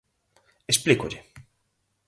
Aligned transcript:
Explícolle. 0.73 1.19